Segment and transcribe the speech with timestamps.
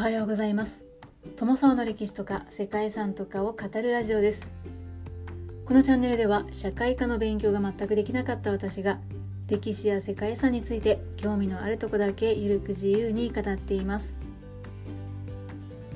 [0.00, 0.86] おはようございます。
[1.36, 4.50] 友沢の歴史とか世界遺産とかを語るラジオです。
[5.66, 8.98] このチャンネルでは社会科の勉強が全くできなかった私が
[9.46, 14.16] 歴史や世界遺産について興味のあるとこだけゆるく自由に語っています。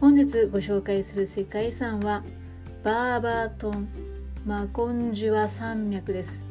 [0.00, 2.22] 本日ご紹介する世界遺産は
[2.84, 3.88] バーバートン
[4.46, 6.44] マコンジュア山脈です。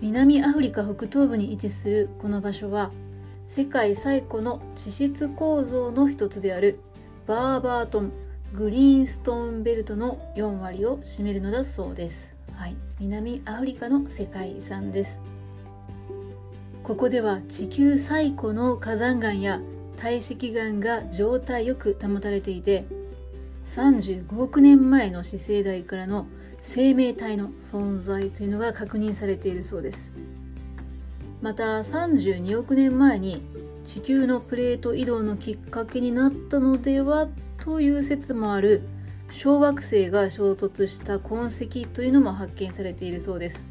[0.00, 2.92] 南アフリカ北東部に位置するこの場所は
[3.46, 6.80] 世界最古の地質構造の一つである
[7.26, 8.12] バーバートン
[8.54, 12.32] グリーンストーンベルトの4割を占めるのだそうです。
[12.52, 15.20] はい、南アフリカの世界遺産です。
[16.84, 19.60] ここでは地球最古の火山岩や
[19.96, 22.84] 堆積岩が状態よく保たれていて
[23.66, 26.26] 35億年前の死生代からの
[26.60, 30.10] 生命体の存在というのが確認されているそうです
[31.44, 33.42] また32億年前に
[33.84, 37.28] 地球のプレート移動のきっかけになったのでは
[37.58, 38.80] という説もある
[39.28, 43.66] 小惑星が衝突した痕跡というのも発見されているそうです。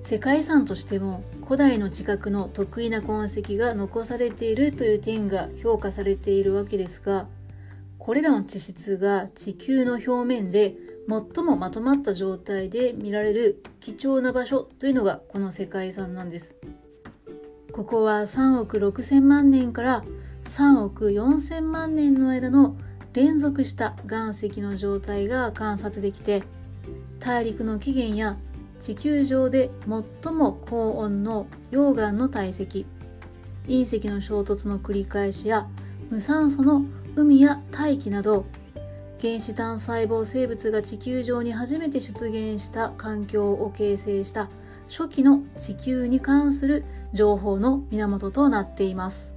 [0.00, 7.26] 世界遺産としても古代の地殻の得意な痕跡が残されているという点が評価されているわけですが
[7.98, 10.74] これらの地質が地球の表面で
[11.08, 16.56] 最もまとまった状態で見られる貴重な場所というのがこの世界遺産なんです。
[17.72, 20.04] ここは3億6000万年から
[20.44, 22.76] 3億4000万年の間の
[23.12, 26.44] 連続した岩石の状態が観察できて
[27.18, 28.36] 大陸の起源や
[28.80, 29.70] 地球上で
[30.22, 32.86] 最も高温の溶岩の堆積
[33.66, 35.66] 隕石の衝突の繰り返しや
[36.10, 36.84] 無酸素の
[37.16, 38.46] 海や大気など
[39.20, 44.48] 原子単細胞生物が地球上に初めて出現した環境を形成した
[44.88, 49.34] 初期の地球に関する情報の源となっています。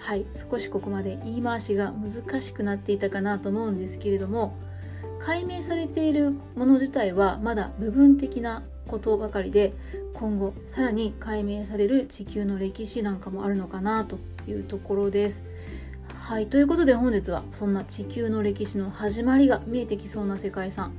[0.00, 4.56] はい、少しここまで言い回しが難しくなっていたかなと思うんですけれども
[5.20, 9.72] 解明されているもの自体はまだ部分的なことばかりで
[10.12, 14.18] 今後さらに解明される地球の歴史なんかもあるのかなと
[14.48, 15.44] いうところです。
[16.22, 20.92] はい、ということで本日はそんな地球の歴史の始まりが見えてきそうな世界遺産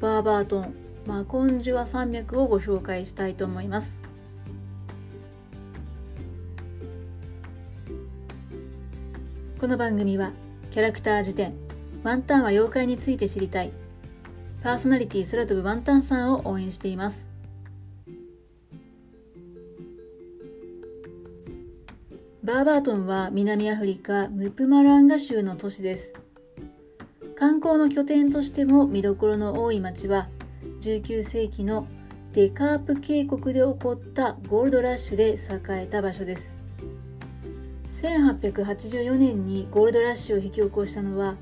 [0.00, 0.74] バーバートン
[1.06, 4.00] マコンジュア山脈をご紹介したいと思います。
[9.60, 10.32] この番組は
[10.70, 11.54] キャラクター辞典
[12.02, 13.72] ワンタンは妖怪について知りたい
[14.62, 17.29] パーソナリティ空飛ぶワンタンさんを応援しています。
[22.42, 26.14] バーバートンは南アフリカムプマランガ州の都市です。
[27.36, 30.30] 観光の拠点としても見どころの多い町は
[30.80, 31.86] 19世紀の
[32.32, 36.54] デカープ渓谷で起こったゴールドラッシュで栄えた場所です。
[37.92, 41.36] 1884年にゴールドラッシュを引き起こしたのは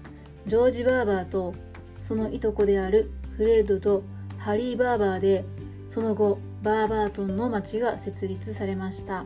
[0.46, 1.54] ジョージ・バーバーと
[2.02, 4.02] そのいとこであるフレッドと
[4.36, 5.44] ハリー・バーバーで
[5.90, 9.24] その後バーバートンの町が設立されました。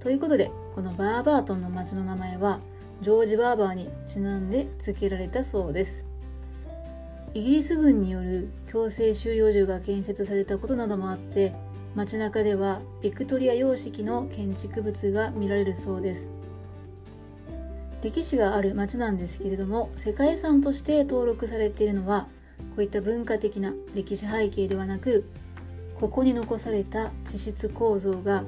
[0.00, 2.60] ということでこのバーバートンの町の名前は
[3.00, 6.04] ジョージ・バーバーにちなんで付けられたそうです。
[7.32, 11.54] イギリス軍による強制収容所が建設されたことなどもあって
[11.94, 16.28] 街中ではビクトリア様式の建築物が見られるそうです。
[18.02, 22.28] 歴史がある町なんですけれども世界遺産として登録されているのは
[22.58, 25.24] こういった文化的な歴史背景ではなく
[25.98, 28.44] ここに残された地質構造が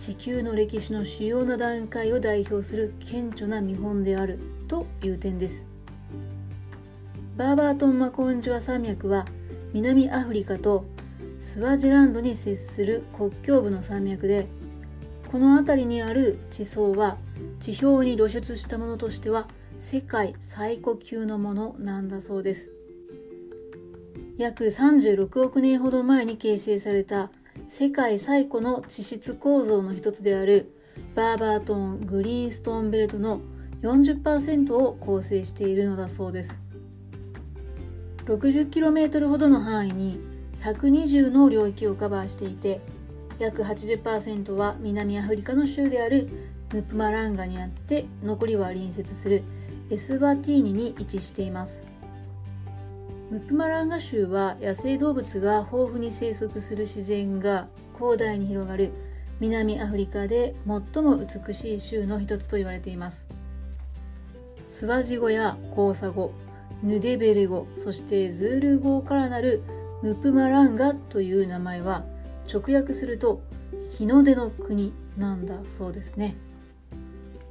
[0.00, 5.66] 地球の歴史の主要な段階を代表する顕著な見本であるという点です。
[7.36, 9.26] バーバートン・マコンジュア山脈は
[9.74, 10.86] 南アフリカと
[11.38, 14.46] スワジランドに接する国境部の山脈で
[15.30, 17.18] この辺りにある地層は
[17.60, 22.70] 地表に露出したものとしては世界最古級のものなんだそうです。
[24.38, 27.30] 約36億年ほど前に形成された
[27.72, 30.74] 世界最古の地質構造の一つである
[31.14, 33.42] バーバートングリーンストーンベルトの
[33.82, 36.60] 40%を構成しているのだそうです。
[38.24, 40.18] 60km ほどの範囲に
[40.62, 42.80] 120の領域をカバーしていて
[43.38, 46.28] 約80%は南アフリカの州である
[46.72, 49.44] ムプマランガにあって残りは隣接する
[49.90, 51.89] エスバティーニに位置しています。
[53.30, 58.90] ムプマランガ州は野生動物が豊富に生息する自然が広大に広がる
[59.38, 63.28] 南アフリカで最も美しい州の一つと言われています。
[64.66, 66.32] スワジ語やコーサ語
[66.82, 69.62] ヌデベレ語そしてズール語からなる
[70.02, 72.04] ムプマランガという名前は
[72.52, 73.42] 直訳すると
[73.92, 76.34] 日の出の国なんだそうですね。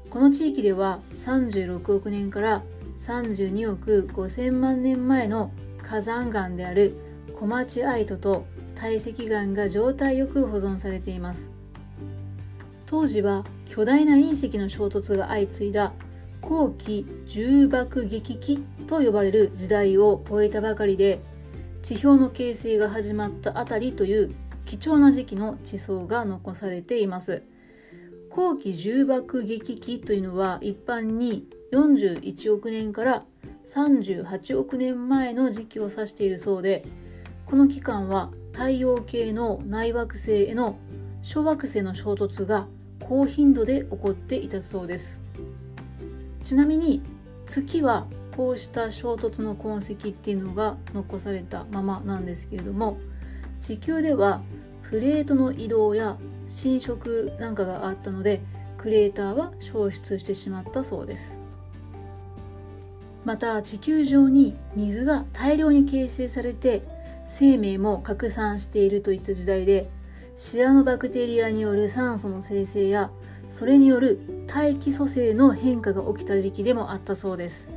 [0.09, 2.63] この地域では36億年から
[2.99, 5.53] 32億5000万年前の
[5.89, 6.95] 火山岩である
[7.33, 8.45] 小町アイトと
[8.75, 11.50] 堆積岩が状態よく保存されています。
[12.86, 15.94] 当時は巨大な隕石の衝突が相次いだ
[16.41, 21.21] 後期重爆撃期と呼ばれる時代を終えたばかりで
[21.81, 24.35] 地表の形成が始まったあたりという
[24.65, 27.42] 貴重な時期の地層が残されています。
[28.30, 33.25] 後期重爆撃期というのは一般に41億年から
[33.74, 36.83] 38億年前の時期を指しているそうで
[37.45, 40.80] この期間は太陽系の内惑星への
[41.21, 42.68] 小惑星の衝突が
[43.00, 45.19] 高頻度で起こっていたそうです。
[46.44, 47.01] ちなみに
[47.45, 52.98] 月はこうした衝突の痕跡っていうのが残されたままなんですけれども
[53.60, 54.42] 地球では
[54.89, 56.18] プレートの移動や
[56.48, 58.42] 侵食なんかがあったので
[58.77, 61.48] クレーターは消失してしまったそうです。
[63.25, 66.83] また地球上に水が大量に形成されて
[67.25, 69.89] 生命も拡散しているといった時代で
[70.38, 73.12] シアノバクテリアによる酸素の生成や
[73.50, 77.71] それによる大気組成の変化が起きた時期でもあったそうです。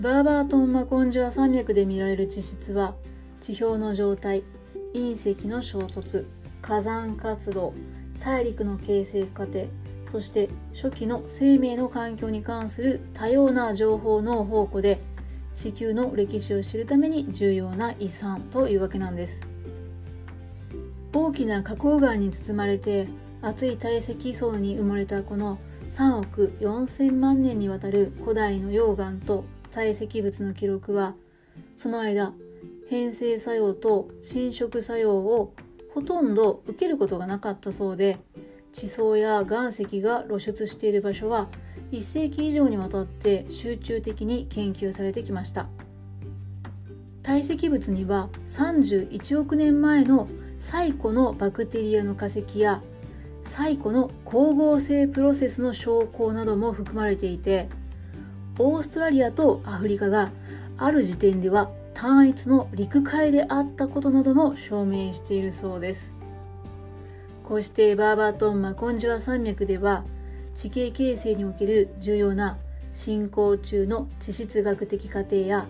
[0.00, 2.94] バーバートン・マコンジュア山脈で見られる地質は
[3.40, 4.44] 地表の状態
[4.94, 6.24] 隕石の衝突
[6.62, 7.74] 火山活動
[8.20, 9.66] 大陸の形成過程
[10.10, 15.00] そして初期の生命の環境に関する多様な情報の宝庫で
[15.54, 19.42] 地球の歴史を知るために重要な遺産というわけなんです。
[21.12, 23.08] 大きな花崗岩に包まれて
[23.42, 25.58] 厚い堆積層に埋もれたこの
[25.90, 31.14] 3億4000万年にわたる古代の溶岩と堆積物の記録は
[31.76, 32.32] その間
[32.88, 35.54] 変成作用と侵食作用を
[35.94, 38.18] ほとんど受けることがなかったそうで
[38.72, 41.48] 地層や岩石が露出している場所は
[41.90, 45.66] 1世紀以上にわたって集中的に研究されてきました。
[47.22, 50.28] 堆積物には31億年前の
[50.60, 52.82] 最古のバクテリアの化石や
[53.44, 57.68] 最古の光合成プロセスの証拠なども含まれていて
[58.58, 60.30] オーストラリアとアフリカが
[60.78, 66.17] ある時点では単一の陸海であったことなども証明しているそうです。
[67.48, 70.04] こうしてバーバートン・マコンジュア山脈では
[70.54, 72.58] 地形形成における重要な
[72.92, 75.66] 進行中の地質学的過程や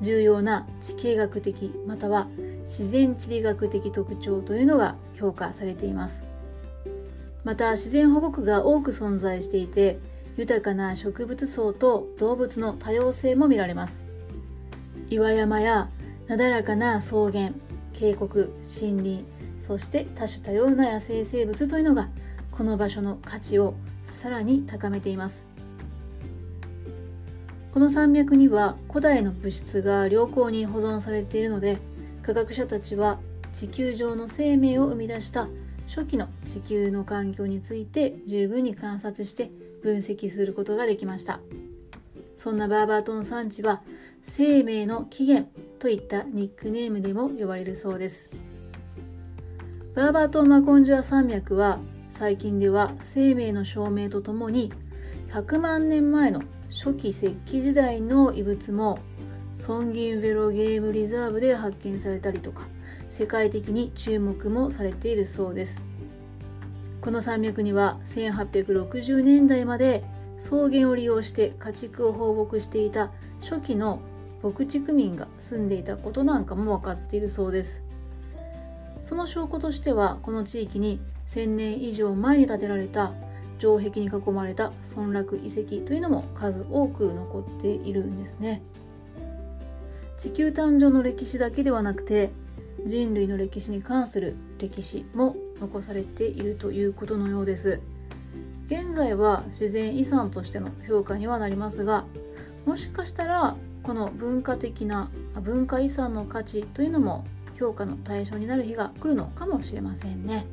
[0.00, 2.26] 重要な地形学的または
[2.62, 6.24] 自然地理学的特徴というのが評価されています。
[7.44, 10.00] また自然保護区が多く存在していて
[10.36, 14.02] 豊かな植物層と動物の多様性も見られます。
[15.08, 15.90] 岩山や
[16.26, 17.52] なだらかな草原
[17.92, 19.24] 渓谷森林
[19.60, 22.08] そして多種多様な野生生物というのが
[22.50, 25.46] この場所の価値をさらに高めています。
[27.72, 31.78] この山脈には古代の物質が良好に保存されているので
[32.20, 33.20] 科学者たちは
[33.52, 35.46] 地球上の生命を生み出した
[35.86, 39.50] 初期の地球の環境について十分に観察して
[39.82, 41.40] 分析することができました。
[42.36, 43.82] そんなバーバートン山地は
[44.22, 48.49] 生命の起源といったニックネームでも呼ばれるそうです。
[49.92, 51.80] バーバート・マコンジュア山脈は
[52.12, 54.72] 最近では生命の証明とともに
[55.30, 59.00] 100万年前の初期石器時代の遺物も
[59.52, 62.68] ソンギンベロゲームリザーブで発見されたりとか
[63.08, 65.82] 世界的に注目もされているそうです。
[67.00, 70.04] この山脈には1860年代まで
[70.38, 73.98] 草原を利用して家畜を放牧していた初期の
[74.40, 77.82] 牧畜民が住んでいたことなんかも分かっているそうです。
[79.00, 83.12] その証拠としてはこの地域に1000年以上前に建てられた
[83.58, 88.62] 城壁に囲まれた村落遺跡というのも数多く残っているんですね。
[90.16, 92.30] 地球誕生の歴史だけではなくて
[92.86, 97.80] 人類の歴史に関する歴史も残されているということのようです。
[98.66, 102.04] 現在は自然遺産としての評価にはなりますが
[102.66, 105.10] もしかしたらこの文化的な
[105.42, 107.24] 文化遺産の価値というのも
[107.60, 110.46] 評価の対象になる日が来るのかもしれませんね。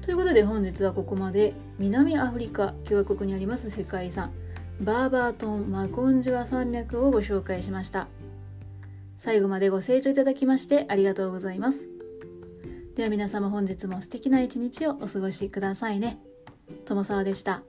[0.00, 4.32] ということで本日はここまで南アフリカ共和国にあります世界遺産
[4.80, 8.08] バーバートン・マコンジュア山脈をご紹介しました。
[9.16, 11.88] 最後までご清聴いただきましてありがとうございます。
[12.94, 16.18] では皆様本日も素敵な一日をお過ごしくださいね。
[16.84, 17.62] 友沢でした。